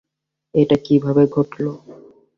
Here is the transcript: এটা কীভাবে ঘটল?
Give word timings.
এটা 0.53 0.75
কীভাবে 0.85 1.23
ঘটল? 1.35 1.65